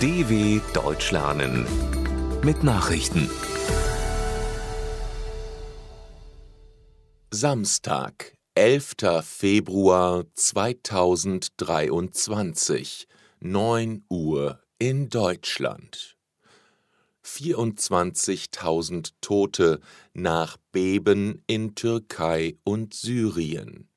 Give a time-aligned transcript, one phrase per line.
[0.00, 1.66] DW Deutsch lernen
[2.44, 3.28] mit Nachrichten.
[7.32, 8.94] Samstag, 11.
[9.24, 13.08] Februar 2023,
[13.40, 16.16] 9 Uhr in Deutschland.
[17.24, 19.80] 24.000 Tote
[20.12, 23.88] nach Beben in Türkei und Syrien.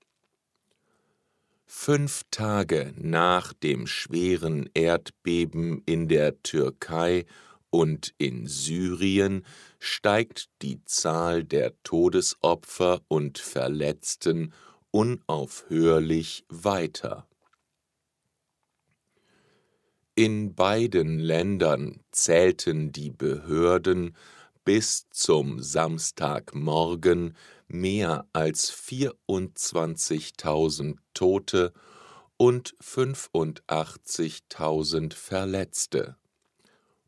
[1.74, 7.26] Fünf Tage nach dem schweren Erdbeben in der Türkei
[7.70, 9.46] und in Syrien
[9.80, 14.54] steigt die Zahl der Todesopfer und Verletzten
[14.92, 17.26] unaufhörlich weiter.
[20.14, 24.16] In beiden Ländern zählten die Behörden
[24.64, 27.36] bis zum Samstagmorgen
[27.68, 31.74] mehr als 24.000 Tote
[32.38, 36.16] und 85.000 Verletzte.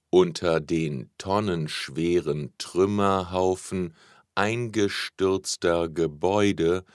[0.10, 3.96] Unter den tonnenschweren Trümmerhaufen
[4.36, 6.86] eingestürzter Gebäude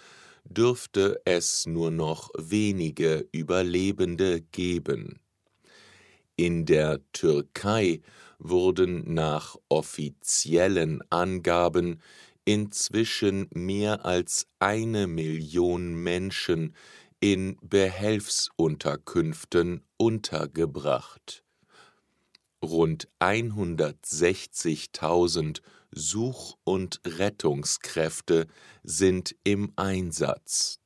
[0.45, 5.19] dürfte es nur noch wenige Überlebende geben.
[6.37, 8.01] In der Türkei
[8.39, 12.01] wurden nach offiziellen Angaben
[12.45, 16.75] inzwischen mehr als eine Million Menschen
[17.21, 21.45] in Behelfsunterkünften untergebracht.
[22.63, 28.47] Rund 160.000 Such- und Rettungskräfte
[28.83, 30.81] sind im Einsatz.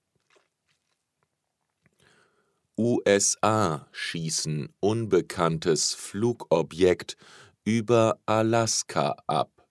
[2.77, 7.17] USA schießen unbekanntes Flugobjekt
[7.65, 9.67] über Alaska ab.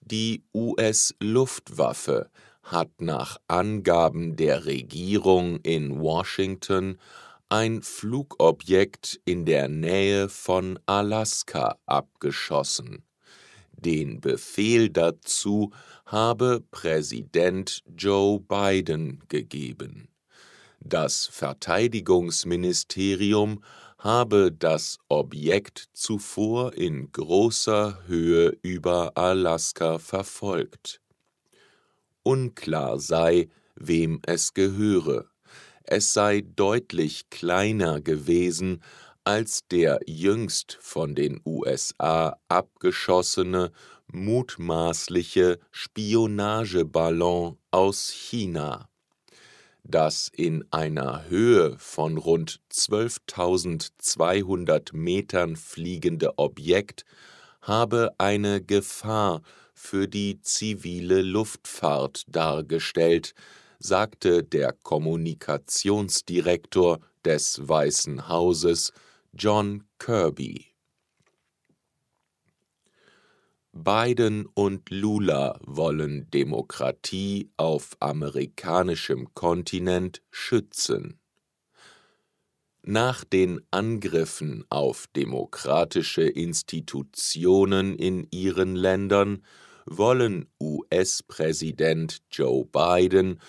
[0.00, 2.30] Die US-Luftwaffe
[2.62, 6.98] hat nach Angaben der Regierung in Washington
[7.52, 13.04] ein Flugobjekt in der Nähe von Alaska abgeschossen.
[13.72, 15.70] Den Befehl dazu
[16.06, 20.08] habe Präsident Joe Biden gegeben.
[20.80, 23.62] Das Verteidigungsministerium
[23.98, 31.02] habe das Objekt zuvor in großer Höhe über Alaska verfolgt
[32.24, 35.31] unklar sei, wem es gehöre.
[35.84, 38.82] Es sei deutlich kleiner gewesen
[39.24, 43.70] als der jüngst von den USA abgeschossene
[44.12, 48.88] mutmaßliche Spionageballon aus China.
[49.84, 57.04] Das in einer Höhe von rund 12.200 Metern fliegende Objekt
[57.60, 59.42] habe eine Gefahr
[59.74, 63.34] für die zivile Luftfahrt dargestellt,
[63.82, 68.92] sagte der Kommunikationsdirektor des Weißen Hauses
[69.32, 70.66] John Kirby.
[73.72, 81.18] Biden und Lula wollen Demokratie auf amerikanischem Kontinent schützen.
[82.82, 89.42] Nach den Angriffen auf demokratische Institutionen in ihren Ländern
[89.86, 93.40] wollen US-Präsident Joe Biden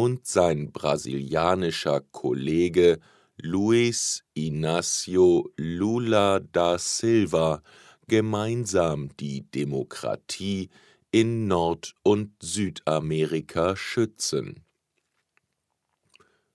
[0.00, 3.00] und sein brasilianischer Kollege
[3.36, 7.62] Luiz Inácio Lula da Silva
[8.08, 10.70] gemeinsam die Demokratie
[11.10, 14.64] in Nord- und Südamerika schützen.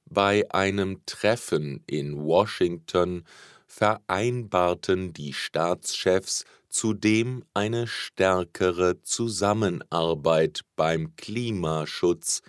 [0.05, 3.25] Bei einem Treffen in Washington
[3.67, 12.41] vereinbarten die Staatschefs zudem eine stärkere Zusammenarbeit beim Klimaschutz,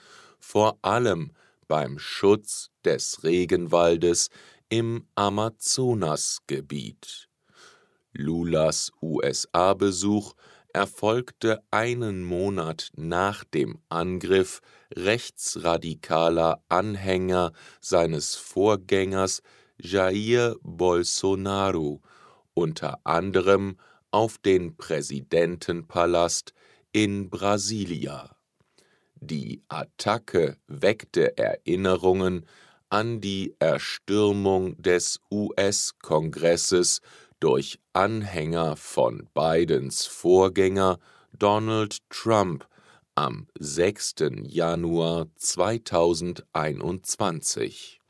[0.47, 1.33] vor allem
[1.67, 4.31] beim Schutz des Regenwaldes
[4.69, 7.29] im Amazonasgebiet.
[8.13, 10.35] Lulas USA-Besuch
[10.73, 14.61] erfolgte einen Monat nach dem Angriff
[14.95, 17.51] rechtsradikaler Anhänger
[17.81, 19.43] seines Vorgängers
[19.79, 22.03] Jair Bolsonaro,
[22.55, 23.79] unter anderem
[24.13, 26.55] auf den Präsidentenpalast
[26.93, 28.36] in Brasilia.
[29.29, 32.47] Die Attacke weckte Erinnerungen
[32.91, 37.01] an die Erstürmung des US-Kongresses
[37.41, 41.01] durch Anhänger von Bidens Vorgänger
[41.33, 42.69] Donald Trump
[43.17, 44.15] am 6.
[44.45, 48.01] Januar 2021.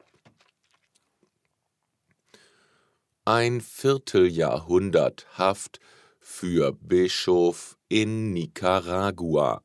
[3.24, 5.80] Ein Vierteljahrhundert Haft
[6.20, 9.62] für Bischof in Nicaragua.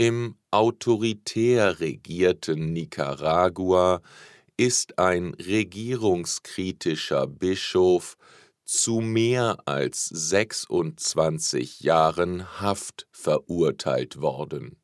[0.00, 4.00] Im autoritär regierten Nicaragua
[4.56, 8.16] ist ein regierungskritischer Bischof
[8.64, 14.76] zu mehr als 26 Jahren Haft verurteilt worden.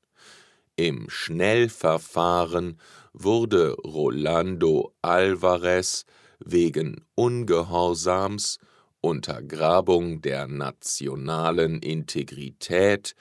[0.75, 2.81] Im Schnellverfahren
[3.13, 6.07] wurde Rolando Alvarez
[6.41, 8.59] wegen Ungehorsams,
[9.01, 13.15] Untergrabung der nationalen Integrität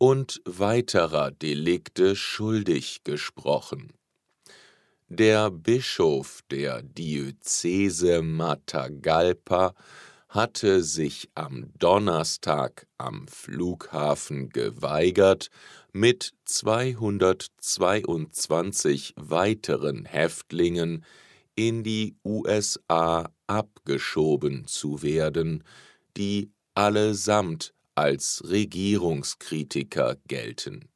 [0.00, 3.92] und weiterer Delikte schuldig gesprochen.
[5.08, 9.74] Der Bischof der Diözese Matagalpa
[10.30, 15.50] hatte sich am Donnerstag am Flughafen geweigert,
[15.92, 21.04] mit 222 weiteren Häftlingen
[21.56, 25.62] in die USA abgeschoben zu werden,
[26.16, 30.88] die allesamt als Regierungskritiker gelten.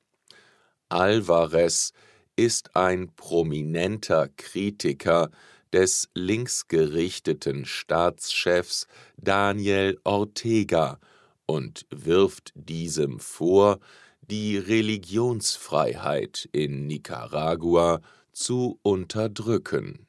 [0.89, 1.93] Alvarez
[2.35, 5.31] ist ein prominenter Kritiker
[5.75, 8.87] des linksgerichteten Staatschefs
[9.19, 10.99] Daniel Ortega
[11.45, 13.81] und wirft diesem vor,
[14.23, 18.01] die Religionsfreiheit in Nicaragua
[18.33, 20.07] zu unterdrücken.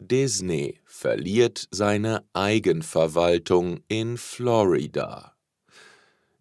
[0.00, 5.36] Disney verliert seine Eigenverwaltung in Florida.